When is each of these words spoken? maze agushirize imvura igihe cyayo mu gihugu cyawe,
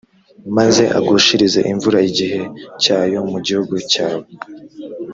maze 0.57 0.83
agushirize 0.97 1.59
imvura 1.71 1.97
igihe 2.09 2.41
cyayo 2.83 3.19
mu 3.31 3.39
gihugu 3.45 3.75
cyawe, 3.91 4.27